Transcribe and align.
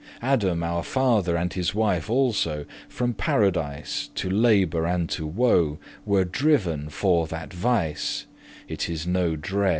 Adam 0.23 0.63
our 0.63 0.81
father, 0.81 1.35
and 1.37 1.53
his 1.53 1.75
wife 1.75 2.09
also, 2.09 2.65
From 2.89 3.13
Paradise, 3.13 4.09
to 4.15 4.31
labour 4.31 4.87
and 4.87 5.07
to 5.11 5.27
woe, 5.27 5.77
Were 6.07 6.25
driven 6.25 6.89
for 6.89 7.27
that 7.27 7.53
vice, 7.53 8.25
it 8.67 8.89
is 8.89 9.05
no 9.05 9.35
dread. 9.35 9.69